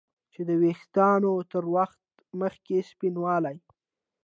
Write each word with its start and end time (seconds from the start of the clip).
چې 0.33 0.41
د 0.47 0.51
ویښتانو 0.61 1.31
تر 1.51 1.63
وخته 1.75 2.09
مخکې 2.41 2.75
سپینوالی 2.89 3.57